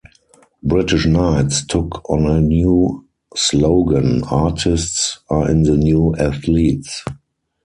British 0.63 1.05
Knights 1.05 1.63
took 1.63 2.09
on 2.09 2.25
a 2.25 2.41
new 2.41 3.05
slogan, 3.35 4.23
Artists 4.23 5.19
are 5.29 5.45
the 5.53 5.77
new 5.77 6.15
athletes. 6.15 7.03